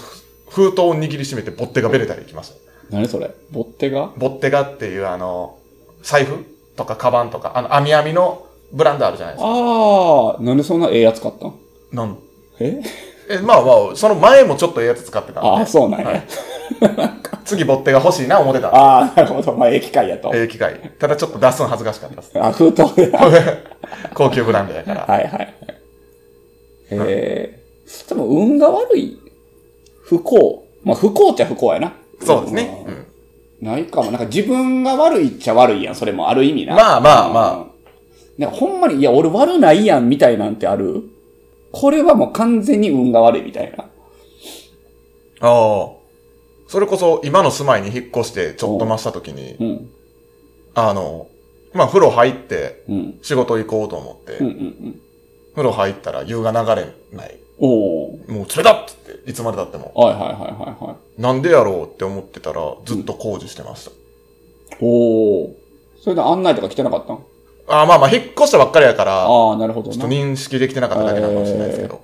[0.51, 2.57] 封筒を握りしめてボッテガベレタに行きました。
[2.91, 3.31] 何それ？
[3.51, 5.59] ボッテがボッテガっていうあの、
[6.03, 6.45] 財布？
[6.77, 9.49] とかカバンとか、あの、網網のブランドあるじゃないですか。
[9.49, 11.55] ああ、なんでそんなええやつ買ったん？
[11.93, 12.19] なん？
[13.29, 13.35] え？
[13.37, 15.49] え、まあまあ、その前もちょっとええやつ使ってたんで。
[15.49, 16.07] ああ、そうなんや。
[16.09, 16.23] はい
[17.45, 19.53] 次ボッテガ欲しいな思ってたんでああ、なるほど。
[19.55, 20.31] まあ、ええ機械やと。
[20.35, 20.79] ええ機械。
[20.99, 22.31] ただちょっと出すの恥ずかしかったです。
[22.41, 23.11] あ、封筒で。
[23.11, 23.29] は
[24.09, 25.05] い高級ブランドやから。
[25.07, 25.55] はいはい。
[26.91, 27.59] へえ。
[28.09, 29.19] でも、運が悪い
[30.05, 30.65] 不幸。
[30.85, 31.93] まあ、不幸っちゃ不幸やな。
[32.25, 32.85] そうですね。
[33.61, 33.67] うん。
[33.69, 34.11] ないかも。
[34.13, 35.95] なんか自分が悪いっちゃ悪いやん。
[35.95, 36.75] それもある意味な。
[36.75, 37.67] まあまあまあうん。
[38.39, 41.03] なんかほんまに、いや、俺悪ないやん、みたいなんてある？
[41.73, 43.85] これはもう完全に運が悪いみたいな。
[43.85, 43.87] あ
[45.41, 45.91] あ。
[46.69, 49.91] それこそ今の住まいに引っ越してちょっと増した時に、うん。
[50.75, 51.27] あの、
[51.75, 53.19] まあ風呂入ってうん。
[53.23, 55.01] 仕事行こうと思って、うんうんうん。
[55.55, 57.39] 風呂入ったら湯が流れない。
[57.59, 57.67] お
[58.07, 58.19] お。
[58.29, 59.93] もう冷たっつって、いつまで経っても。
[59.95, 61.21] はいはいはいはいはい。
[61.21, 63.93] なんでやろうって思ってたら、ずっと工事してました。
[64.81, 65.57] おお。
[66.01, 67.25] それで案内とか来てなかったん？
[67.69, 69.95] ああ、まあまあ、引っ越したばっかりやから、ああ、なるほどな。
[69.95, 72.01] ちょっと認識できてなかっただけなのかもしれないですけど、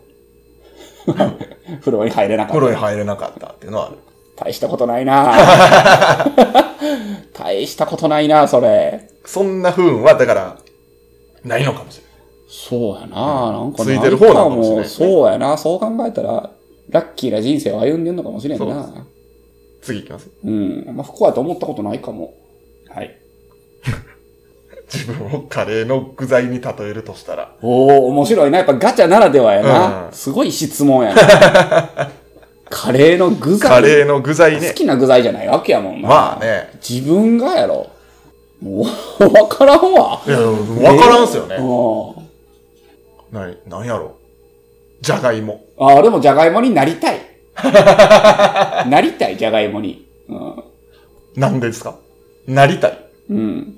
[1.81, 2.55] 風呂に入れなかった。
[2.55, 3.97] 風呂に入れなかったっていうのはある。
[4.37, 5.35] 大したことないな
[7.35, 9.09] 大したことないなそれ。
[9.25, 10.57] そんな不運は、だから、
[11.45, 12.13] ないのかもしれない。
[12.49, 16.51] そうやな、なんかついてる方なのかもしれないねそうやな、そう考えたら、
[16.89, 19.07] ラッキーな人生を歩んでんのかもしれんな。
[19.83, 20.31] 次行きます。
[20.45, 20.85] うん。
[20.95, 22.35] まあ、不幸やと思ったことないかも。
[22.89, 23.18] はい。
[24.93, 28.59] 自分をカレーの具材に例えるとしたら、おお面白いな。
[28.59, 30.07] やっぱガチャならではやな。
[30.07, 32.11] うんすごい質問やな。
[32.71, 33.71] カレーの具材。
[33.71, 34.69] カレーの具材ね。
[34.69, 36.09] 好きな具材じゃないわけやもんな。
[36.09, 36.71] まあね。
[36.87, 37.87] 自分がやろ。
[38.63, 38.85] も
[39.21, 40.21] う、 わからんわ。
[40.27, 40.39] いや、
[40.91, 41.57] わからんすよね。
[41.57, 42.29] うん
[43.31, 44.17] なに、なんやろ。
[45.03, 45.65] じゃがいも。
[45.79, 47.21] ああ、でもじゃがいもになりたい。
[48.89, 50.07] なりたい、じゃがいもに。
[50.29, 50.65] うん。
[51.37, 51.97] なんでですか？
[52.47, 52.99] なりたい。
[53.31, 53.78] うん。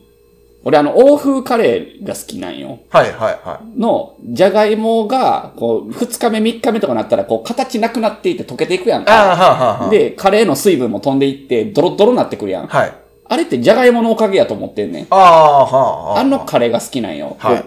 [0.64, 2.80] 俺、あの、欧風カレーが好きなんよ。
[2.90, 3.80] はいはいはい。
[3.80, 9.12] の、じゃがいもが、こう、二日目、三日目とかなったら、こう、形なくなっていって溶けていくやんああ、か。
[9.12, 12.64] はあ、はあ、はで、カレーの水分も飛んでいって、ドロッドロになってくるやん。
[12.64, 12.66] あ。
[12.68, 12.92] はい。
[13.32, 15.06] あれってじゃがいものおかげやと思ってんねん。
[15.08, 16.20] ああ、はあ、はあ。
[16.20, 17.36] あのカレーが好きなんよ。
[17.38, 17.64] はい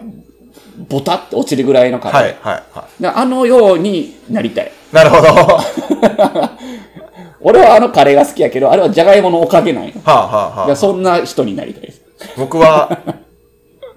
[0.89, 2.19] ボタって落ちるぐらいのカレー。
[2.19, 4.67] はいはいはであのようになりたい。
[4.67, 4.95] い。
[4.95, 5.23] なるほど。
[5.23, 6.57] は
[7.39, 9.93] 俺はあのカレーが好きやけど、あれはじゃがいものおかげなんよ。
[10.03, 10.75] あ、はあ、いや、はあ。
[10.75, 12.01] そんな人になりたいです。
[12.37, 13.01] 僕は、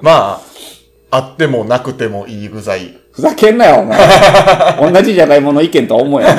[0.01, 0.41] まあ、
[1.11, 2.99] あってもなくてもいい具材。
[3.12, 4.93] ふざけんなよ、お前。
[4.93, 6.31] 同じじゃがいもの意見とは思えよ。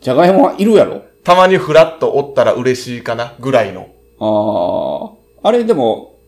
[0.00, 1.02] じゃがいもはいるやろ？
[1.22, 3.88] たまにフラッとおったら嬉しいかな、ぐらいの。
[4.20, 5.48] ああ。
[5.48, 6.18] あれでも、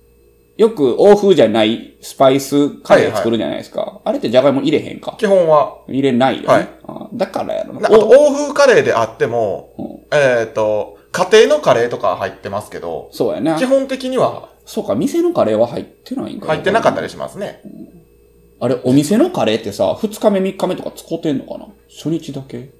[0.56, 4.00] よく欧風じゃないスパイスカレー作るじゃないですか。
[4.04, 5.14] あれってじゃがいも入れへんか？
[5.18, 5.82] 基本は。
[5.88, 6.48] 入れないよね。
[6.48, 7.88] はいあーだからやろな。
[7.88, 13.64] あと、欧風カレーであっても、うんえっ、と、家庭のカレーとか入ってますけど、そうやな基。
[13.64, 16.48] 本的にはそうか、店のカレーは入ってないんか。
[16.48, 17.62] 入ってなかったりしますね。
[18.60, 21.68] あれ、お店のカレーってさ、二日目、三日目とか使ってんのかな？
[21.88, 22.70] 初日だけ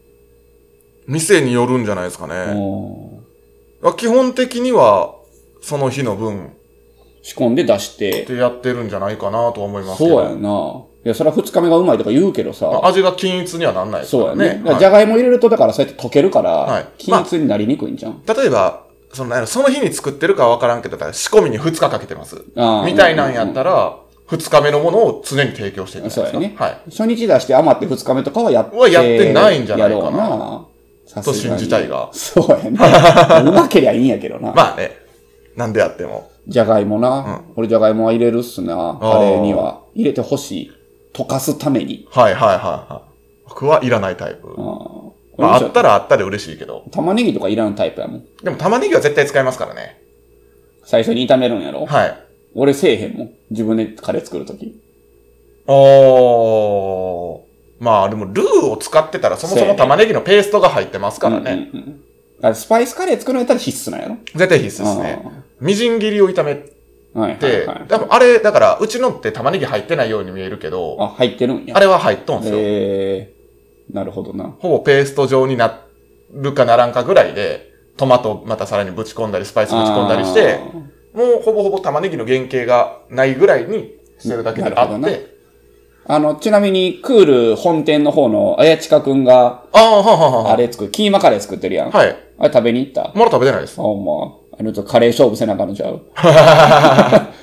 [1.06, 2.34] 店によるんじゃないですかうね。
[2.52, 3.24] ん。
[3.80, 5.14] まあ基本的には、
[5.62, 6.52] その日の分
[7.22, 8.24] 仕込んで出して。
[8.24, 10.16] でやってるんじゃないかなと思いますけど。
[10.16, 10.84] そうやな。
[11.06, 12.66] いや、それは二日目がうまいとか言うけどさ。
[12.66, 14.44] まあ味が均一にはなんないですからね。
[14.44, 14.78] そうやね。
[14.80, 18.20] じゃがいも入れると、だからそうやって溶けるから、はい均一になりにくいんじゃん。
[18.26, 22.42] 例えば、その、その日に作ってるかは分からんけど、仕込みに2日かけてます。
[22.84, 26.26] みたいなんやったら、2日目のものを常に提供してるんですか。
[26.26, 26.56] そうやね。
[26.58, 26.80] はい。
[26.90, 28.76] 初日出して余って二日目とかはやって。
[28.76, 30.66] はやってないんじゃないかなやろうな。
[31.06, 32.70] さすがにと信じたいがそうやね。
[33.48, 34.50] うまけりゃいいんやけどな。
[34.56, 34.90] まあね。
[35.54, 36.28] なんであっても。
[36.48, 37.42] じゃがいもな。
[37.54, 38.98] 俺じゃがいもは入れるっすな。
[39.00, 39.82] カレーには。
[39.94, 40.72] 入れてほしい。
[41.16, 42.06] 溶かすために。
[42.10, 43.48] はいはいはいはい。
[43.48, 44.54] 僕はいらないタイプ。
[44.58, 46.84] あーまあ、あ俺ったらあったで嬉しいけど。
[46.92, 48.24] 玉ねぎとかいらんタイプやもん。
[48.42, 50.00] でも玉ねぎは絶対使いますからね。
[50.84, 51.86] 最初に炒めるんやろ？
[51.86, 52.18] はい。
[52.54, 53.30] 俺せえへんもん。
[53.50, 54.80] 自分でカレー作るとき。
[55.66, 57.84] おー。
[57.84, 61.70] まあでもルーを使ってたらそもそも玉ねぎのペーストが入ってますからね。
[61.72, 62.02] うんうんうん
[62.42, 64.18] あスパイスカレー作るんやったら必須なんやろ？
[64.34, 65.22] 絶対必須ですね。
[65.58, 66.62] みじん切りを炒め
[67.20, 67.84] はいはいて、はい。
[67.88, 71.76] 多分あれ、だから、うちのって玉ねぎ入ってないように見えるけど、あ、入ってるんや。
[71.76, 72.54] あれは入っとんすよ。
[72.58, 74.54] えー、なるほどな。
[74.58, 75.80] ほぼペースト状にな
[76.32, 80.58] るかならんかぐらいで、トマトまたさらにぶち込んだり、スパイスぶち込んだりして、
[81.14, 85.34] もうほぼほぼ玉ねぎの原型がないぐらいにしてるだけでるほどなって、
[86.08, 91.90] あの、ちなみに、クール本店の方の、あやちかくんが、ああ、ははははあれ作る、キーマカレー作ってるやん。
[91.90, 92.16] はい。
[92.38, 93.12] あれ食べに行った？
[93.14, 93.80] まだ食べてないです。
[93.80, 94.36] あ、ほんま。
[94.58, 96.00] あの、ちょっとカレー勝負せなあかんのちゃう？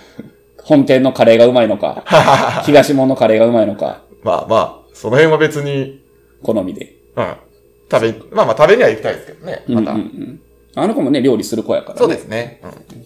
[0.64, 2.04] 本店のカレーがうまいのか、
[2.66, 6.02] 東門のカレーがうまいのか、まあまあ、その辺は別に、
[6.42, 6.94] 好みで。
[7.16, 7.34] うん。
[7.92, 9.64] 食べ、まあまあ食べには行きたいですけどね。
[9.68, 9.92] また。
[9.92, 10.40] うんうんうん。
[10.76, 12.00] あの子もね、料理する子やから、ね。
[12.00, 12.62] そうですね。
[12.64, 13.06] うん。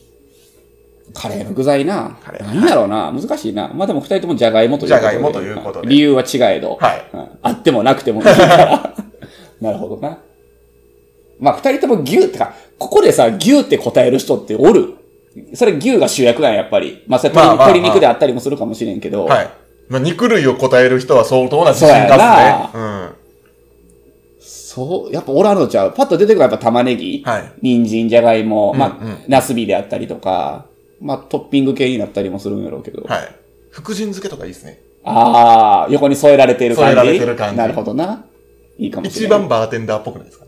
[1.13, 2.37] カレーの具材なカレ。
[2.39, 3.11] ー何やろうな？
[3.11, 3.69] 難しいな。
[3.73, 5.01] まあでも二人ともじゃがいもということで。
[5.01, 6.77] じゃがいもということで理由は違えど。
[6.79, 8.93] はいうんあってもなくてもいいから。
[9.61, 10.19] なるほどな。
[11.39, 14.95] まあ二人とも牛ってか、ここでさ、牛って答える人っておる？
[15.53, 17.03] それ牛が主役なんや、やっぱり。
[17.07, 19.25] まあそれ鶏,、まあ鶏肉であったりもするかもしれんけど。
[19.25, 19.49] はい。
[19.89, 22.79] まあ肉類を答える人は相当な自信がそうやあるね。
[22.79, 23.15] うん。
[24.39, 25.93] そそう、やっぱおらんのちゃう。
[25.93, 27.51] パッと出てくるのはやっぱ玉ねぎ、はい。
[27.63, 30.67] 人参、じゃがいも、まあ、うんうんナスビであったりとか、
[31.01, 33.01] まあ、トッピング系になったりもするんやろうけど。
[33.01, 33.35] はい。
[33.71, 34.79] 福神漬けとかいいですね。
[35.03, 36.95] ああ、横に添えられている感じ。
[36.95, 38.25] 添えられてる感じなるほどな。
[38.77, 39.39] いいかもしれ一ない。
[39.39, 40.45] 番バーテンダーっぽくないですか？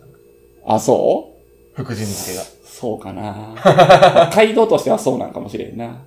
[0.75, 1.34] あ、そ
[1.73, 1.75] う？
[1.75, 2.43] 福神漬けが。
[2.63, 3.55] そうかな。
[4.34, 6.03] 街道としてはそうなんかもしれんな。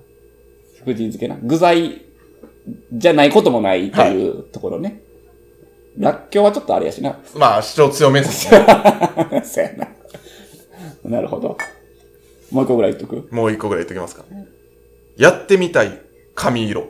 [0.75, 1.37] 福神漬けな。
[1.43, 2.01] 具材
[2.93, 5.01] じゃないこともないというところね。
[5.97, 7.19] らっきょうはちょっとあれやしな。
[7.35, 8.65] まあ、主張強めですね。
[9.43, 9.87] そうやな。
[11.03, 11.57] なるほど。
[12.51, 13.27] もう一個ぐらい言っとく？
[13.31, 14.23] もう一個ぐらい言っときますか。
[15.17, 15.99] やってみたい
[16.33, 16.87] 髪色。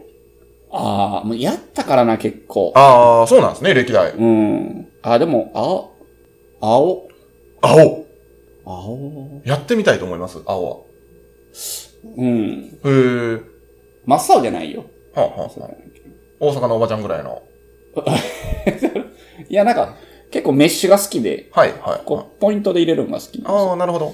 [0.72, 2.72] ああ、もうやったからな、結構。
[2.76, 4.12] ああ、そうなんですね、歴代。
[4.12, 4.88] うん。
[5.02, 5.92] あ、でも、青、
[6.62, 7.08] 青、
[7.64, 8.06] 青。
[8.66, 10.78] 青、やってみたいと思います、青は。
[12.18, 12.80] うん。
[12.84, 13.42] へえ。
[14.06, 14.86] 真っ青じゃないよ。
[15.16, 15.70] はあ、はあはあ、
[16.40, 17.42] 大阪のおばちゃんぐらいの。
[19.50, 19.96] いや、なんか、
[20.30, 22.02] 結構メッシュが好きで、はい、はい。
[22.06, 24.14] こう、ポイントで入れるのが好きなんですよああ、なるほど。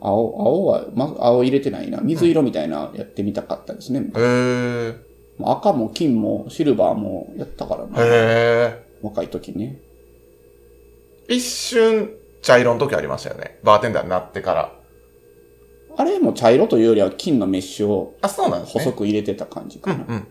[0.00, 2.00] 青、青は、ま、青入れてないな。
[2.00, 4.00] 水色みたいなやってみたかったですね。
[4.00, 4.94] へえ。
[5.42, 8.04] 赤も金もシルバーもやったからな。
[8.04, 8.84] へえ。
[9.02, 9.80] 若い時ね。
[11.28, 12.10] 一瞬、
[12.44, 13.58] 茶色の時ありましたよね。
[13.62, 14.72] バーテンダーになってから。
[15.96, 18.84] あれも茶色というよりは金のメッシュをあ、そうなんですね。
[18.84, 20.04] 細く入れてた感じかな。
[20.06, 20.28] うん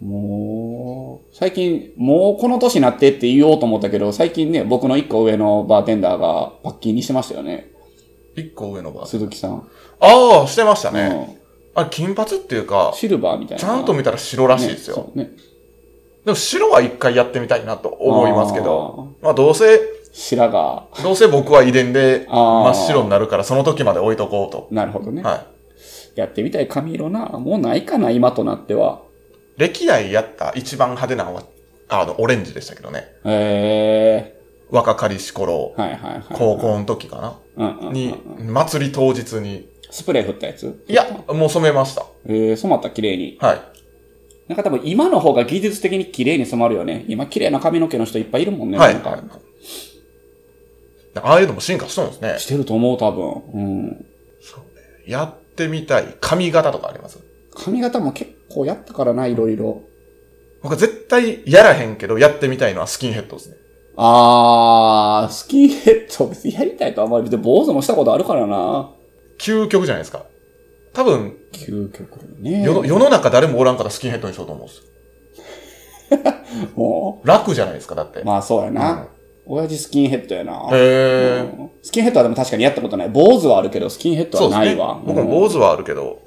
[0.00, 0.08] うん。
[0.08, 7.70] もう、最近、もうこの年になってって言おうと思ったけど、最近ね、僕の一個上のバーテンダーがパッキンにしてましたよね。
[8.36, 9.68] 一個上のバーテン鈴木さん。
[10.00, 11.34] ああ、してましたね。
[11.36, 11.42] うん
[11.74, 13.62] あれ、金髪っていうか、シルバーみたいな。
[13.62, 14.96] ちゃんと見たら白らしいですよ。
[14.96, 15.30] ねそうね。
[16.26, 19.80] でも白は一回やってみたいなと思いますけど、まあどうせ、
[20.12, 21.02] 白髪。
[21.02, 24.68] どうせ僕は遺伝で真っ白になるからその時まで置いとこうと。
[24.70, 25.22] なるほどね。
[25.22, 25.46] は
[26.14, 27.26] やってみたい髪色な。
[27.26, 29.00] もうないかな、今となっては。
[29.56, 29.60] い。
[29.62, 31.44] 歴代やった一番派手なのは、
[31.88, 33.06] あの、オレンジでしたけどね。
[33.24, 34.38] え
[34.70, 36.22] 若かりし頃え、はいはいはい。
[36.34, 37.90] 高校の時かうんうんうな。
[37.90, 38.14] んに、
[38.46, 40.84] 祭り当日に、スプレー振ったやつ？
[40.88, 42.06] いや、もう染めました。
[42.26, 43.38] えー、染まった綺麗に。
[43.40, 43.60] はい。
[44.48, 47.04] なんか多分今の方が技術的に綺麗に染まるよね。
[47.08, 48.78] 今綺麗な髪の毛の人いっぱいいるもんね。
[48.78, 48.94] はい。
[48.94, 49.20] なんかはい
[51.20, 52.38] ああいうのも進化しとるんですね。
[52.38, 53.42] してると思う、多分。
[53.52, 54.06] うん。
[55.06, 57.18] やってみたい髪型とかあります？
[57.54, 59.82] 髪型も結構やったからな、いろいろ。
[60.62, 63.56] 僕は絶対やらへんけどやってみたいのはスキンヘッドですね。
[63.96, 68.90] あー、スキンヘッド別にやりたいとはあんまり、別に坊主もしたことあるからな。
[69.38, 70.24] 究極じゃないですか。
[70.94, 72.62] 多分、究極ね。
[72.62, 74.84] 世の世の中誰もおらんからスキンヘッドにしようと思うんですよ。
[76.76, 78.20] も楽じゃないですか、だって。
[78.20, 78.92] う、まあそうやな。
[78.92, 79.06] うん
[79.46, 80.68] 親父スキンヘッドやな。
[80.72, 81.58] へー。
[81.58, 83.08] うんスキンヘッドはでも確かにやったことない。
[83.08, 85.00] 坊主はあるけど、スキンヘッドはないわ。。
[85.04, 86.22] 僕も坊主はあるけど、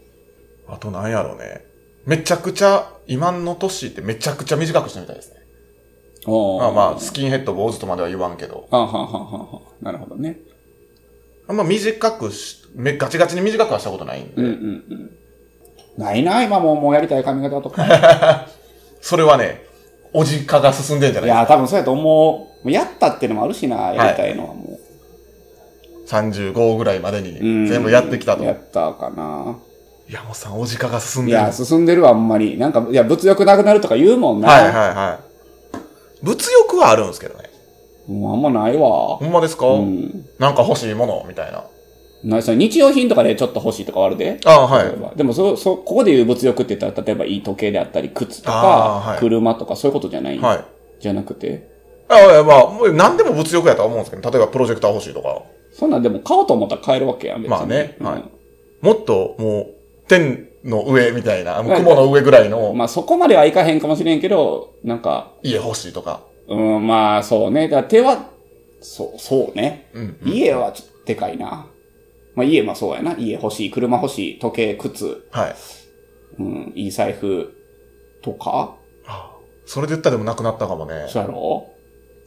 [0.67, 1.63] あとなんやろうね。
[2.05, 5.39] めちゃくちゃ、今の年ってめちゃくちゃ短くしてみたいですね。
[6.27, 8.67] まあまあ、スキンヘッド、坊主とまでは言わんけど。
[8.69, 10.39] はんはんはんはんはんなるほどね。
[11.47, 14.33] あんま短くし、めガチガチに短くはしたことないんで。
[14.35, 14.51] うんうんう
[14.95, 15.11] ん。
[15.97, 18.47] ないな、今もうもうやりたい髪型とか。
[19.01, 19.63] それはね、
[20.13, 22.54] おじ化が進んでんじゃないいや、多分そうやと思う。
[22.65, 24.79] もうやったっていうのもあるしな、やりたいのはも
[26.07, 26.17] か。
[26.17, 27.21] 35ぐらいまでう。
[27.21, 28.43] にうん全部やってきたと。
[28.43, 29.55] やったかな。
[30.09, 31.37] 山本さん、おじ化が進んでる。
[31.37, 32.57] いや、進んでるわ、あんまり。
[32.57, 34.49] なんか、いや、物欲なくなるとか言うもんな。
[34.49, 35.19] はいはいは
[35.73, 35.77] い。
[36.23, 37.51] 物欲はあるんですけどね。
[38.07, 39.17] もうあんまないわ。
[39.17, 40.25] ほんまですか、うん。
[40.39, 41.65] なんか欲しいものみたいな。
[42.23, 44.39] なそれ日用品とかでちょっと欲しいとかはあるで。
[44.45, 50.65] ああ、はいでもそ、そ、ここで言う物欲って言ったら、例えばいい時計であったり、靴とあか、ーはい車とかそういうことじゃない、はい。
[50.99, 51.74] じゃなくて？
[52.07, 55.41] あまあ、もう何でも物欲やとは思うんですけど、例えばプロジェクター欲しいとか。
[55.73, 57.49] そんなんでも買おうと思ったら買えるわけやん、別に。
[57.49, 58.23] まあねうんはい
[58.81, 59.67] もっと、もう、
[60.07, 66.21] 天の上みたいな、雲の上ぐらいのまあそこまではいかへんかもしれんけど、なんか、家欲しいとか。
[66.47, 67.67] うん、まあそうね。
[67.67, 68.29] だ手は、
[68.81, 69.89] そう、そうね。
[69.93, 70.17] うん。
[70.23, 71.65] 家はちょっとでかいな。
[72.35, 73.15] まあ家もそうやな。
[73.17, 75.55] 家欲しい、車欲しい、時計、靴、はい。
[76.37, 77.51] うん、いい財布
[78.21, 78.75] とか
[79.65, 81.07] それで言ったらでもなくなったかもね。
[81.09, 81.67] そうやろ？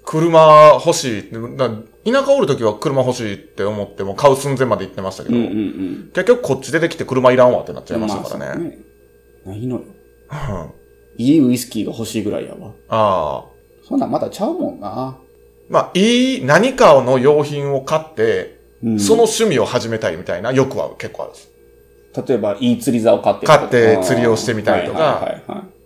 [0.08, 1.36] 車欲しいって。
[1.36, 6.10] な田舎おるときは車欲しいって思っても買う寸前まで行ってましたけど、うんうんうん。
[6.14, 8.46] 結局こっち出てきて車いらんわってなっちゃいましたからね。
[8.46, 8.78] まあね。
[9.44, 9.82] ないのよ。
[9.82, 10.72] うん
[11.20, 12.72] いいウイスキーが欲しいぐらいやわ。
[12.88, 13.44] ああ。
[13.86, 15.18] そんなんまだちゃうもんな。
[15.68, 21.50] まあ、いい何かの用品を買って、うんその趣味を始めたいみたいな欲は結構あるんです。
[22.26, 23.46] 例えば、いい釣り竿買って。
[23.46, 25.77] 買って釣りをしてみたりとかはいはいはいはい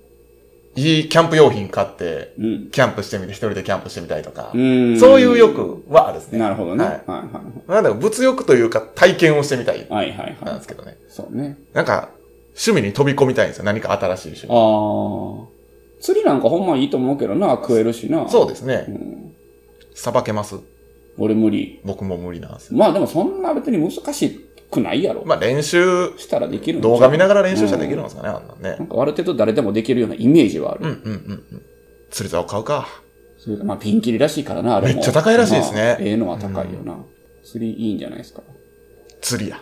[0.75, 2.43] いキャンプ用品買って、い。
[2.43, 2.71] うん。
[2.71, 4.99] キャンプしてみて、一人でキャンプしてみたいとか、うん。
[4.99, 6.39] そういう欲はあるんですね。
[6.39, 6.85] なるほどね。
[6.85, 10.13] ははいいはいなんだろう、物欲というか体験をしてみたいはい。
[10.13, 10.37] はい。
[10.45, 10.97] なんですけどね。
[11.09, 11.59] そうね。
[11.75, 12.11] なんか、
[12.55, 13.65] 趣味に飛び込みたいんですよ。
[13.65, 14.53] 何か新しい趣味。
[14.53, 15.53] ああ。
[16.01, 18.29] 釣りなんかほんまいいと思うけどな、食えるしな。
[18.29, 18.87] そうですね。
[18.89, 19.33] うん。
[19.95, 20.57] さばけます
[21.19, 21.81] 俺無理。
[21.85, 22.79] 僕も無理なんですよ。
[22.79, 24.27] まあでもそんな別に難し
[24.73, 25.23] くないやろ。
[25.25, 28.85] まあ練習、したらできる動画見ながら練習したらできるんですかね、あんなんねな。
[28.85, 30.81] んかある程度誰でもできるようなイメージはある。
[30.85, 31.63] うんうんうんうん。
[32.11, 32.89] 釣り竿買うか。
[33.39, 34.95] それでまあピンキリらしいからな、あれも。
[34.95, 36.97] めっちゃ高いらしいですねまあええのは高いよな。
[37.45, 38.43] 釣りいいんじゃないですか？
[39.21, 39.61] 釣りや。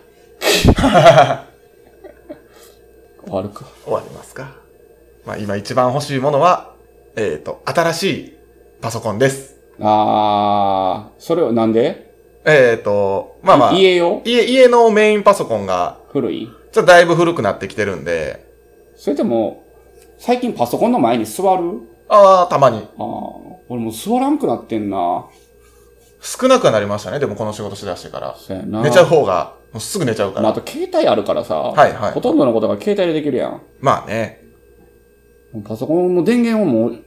[3.23, 3.67] 終わるか。
[3.85, 4.57] 終わりますか。
[5.27, 6.75] まあ今一番欲しいものは、
[7.17, 8.35] えっ、と、新しい
[8.81, 9.57] パソコンです。
[9.81, 12.10] あー、それはなんで？
[12.45, 14.23] えっ、と、まあまあ、家用？
[14.25, 16.49] 家、家のメインパソコンが、古い？
[16.73, 18.47] ちょっとだいぶ古くなってきてるんで、
[18.97, 19.65] それでも、
[20.19, 21.83] 最近パソコンの前に座る？
[22.09, 22.79] ああ、たまに。
[22.79, 22.85] あー、
[23.69, 25.27] 俺もう座らんくなってんな。
[26.23, 28.37] 少なくはなりましたね、でもこの仕事しだしてから。
[28.39, 28.83] そうやな。
[28.83, 30.59] 寝ちゃう方が、もうすぐ寝ちゃうかまあ、ら。
[30.59, 33.63] あと携帯あるからさ、はいはいほとんどのことが携帯でできるやん。
[33.81, 34.41] まあね。
[35.65, 37.05] パソコンの電源をもう、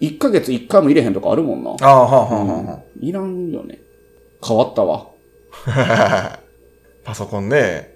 [0.00, 1.70] 1ヶ月1回も入れへんとかあるもんな。
[1.70, 2.78] ああ、はあ、はあ、はあ。
[3.00, 3.78] いらんよね。
[4.46, 5.06] 変わったわ。
[7.04, 7.92] パソコンね。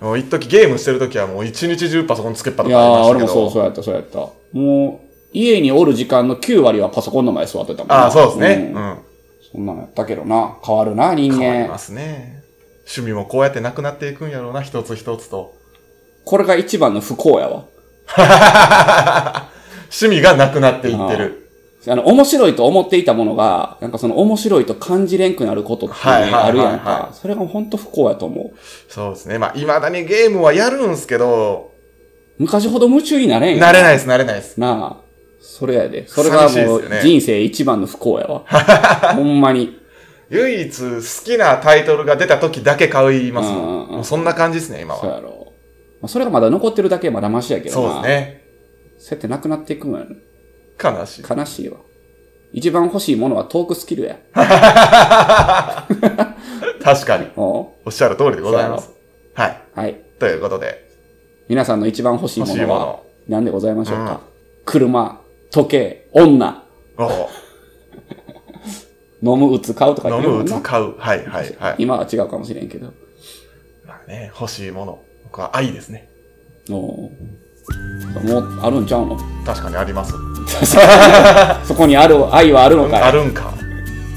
[0.00, 3.32] もう一時ゲームしてる時はもう一日中パソコンつけっぱといやー、かありましたけど。
[3.32, 4.18] そうそうやった、そうやった。
[4.52, 8.72] もう、家におる時間の9割はパソコンの前座ってたもんなああ、そうですね。
[8.74, 8.98] ううんん。
[9.52, 10.56] そんなのやったけどな。
[10.64, 11.38] 変わるな、人間。
[11.38, 12.42] 変わりますね。
[12.80, 15.54] 趣味もこうやってなくなっていくんやろうな、一つ一つと。
[16.24, 17.64] これが一番の不幸やわ。
[19.90, 21.45] 趣味がなくなっていってる。
[21.88, 27.10] あの、面白いと思っていたものが、なんかその面白いと感じれんくなることってあるやんか。
[27.12, 28.58] それが本当不幸やと思う。
[28.88, 29.38] そうですね。
[29.38, 31.72] まあ、未だにゲームはやるんすけど、
[32.38, 34.58] 昔ほど夢中になれんやん慣れないです、慣れないです。
[34.60, 35.06] なあ。
[35.40, 36.06] それやで。
[36.06, 38.44] それがもう人生一番の不幸やわ。
[39.14, 39.78] ほんまに。
[40.28, 43.58] 唯一好きなタイトルが出た時だけ買いますもん。
[43.58, 45.00] うんうんうんもうそんな感じですね、今は。
[45.00, 45.52] そうやろ。
[46.00, 48.02] まあそれがまだ残ってるだけまだマシやけどそうな。
[48.02, 48.42] ですね。
[48.98, 50.16] そうやってなくなっていくんやね。
[50.82, 51.24] 悲しい。
[51.28, 51.78] 悲しいわ。
[52.52, 54.16] 一番欲しいものはトークスキルや。
[54.34, 54.48] 確
[57.04, 57.26] かに。
[57.36, 58.90] おっしゃる通りでございます。
[59.34, 59.60] はい。
[59.74, 60.00] はい。
[60.18, 60.88] ということで、
[61.48, 64.20] 皆さんの一番欲しいものは何でございましょうか、
[64.64, 66.62] 車、時計、女、
[66.98, 67.28] お
[69.22, 70.94] 飲む、打つ、買うとか言飲む、ってるもんな打つ、買う。
[70.98, 71.74] はい、はい、はい。
[71.78, 72.92] 今は違うかもしれんけど。
[73.86, 74.98] まあね、欲しいもの。
[75.24, 76.08] 僕は愛ですね。
[76.70, 77.10] おう
[78.24, 79.16] もうあるんちゃうの？
[79.44, 80.14] 確かにあります。
[81.66, 83.02] そこにある愛はあるのかい？
[83.02, 83.52] あるんか。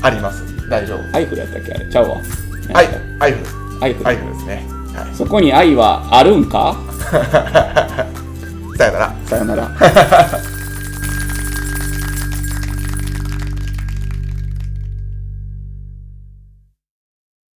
[0.02, 0.44] あります。
[0.70, 1.16] 大丈夫。
[1.16, 1.86] アイフルやったっけあれ？
[1.90, 2.16] ちゃうわ。
[2.74, 2.88] はい、
[3.20, 3.84] アイフル。
[3.84, 4.08] アイフル。
[4.08, 4.66] アイフルですね。
[4.96, 5.16] はい。
[5.16, 6.76] そこに愛はあるんか？
[8.78, 9.14] さよなら。
[9.26, 9.70] さよなら。